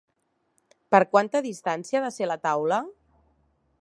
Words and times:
Per 0.95 1.01
quanta 1.11 1.41
distància 1.49 1.99
ha 2.01 2.05
de 2.07 2.11
ser 2.17 2.31
la 2.31 2.39
taula? 2.49 2.81